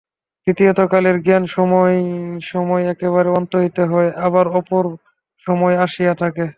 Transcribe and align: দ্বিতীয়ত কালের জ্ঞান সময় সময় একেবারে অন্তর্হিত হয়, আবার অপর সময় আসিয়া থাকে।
দ্বিতীয়ত 0.47 0.79
কালের 0.91 1.17
জ্ঞান 1.21 1.43
সময় 1.49 1.97
সময় 2.43 2.83
একেবারে 2.93 3.29
অন্তর্হিত 3.31 3.77
হয়, 3.91 4.09
আবার 4.21 4.45
অপর 4.59 4.83
সময় 5.45 5.75
আসিয়া 5.77 6.13
থাকে। 6.15 6.45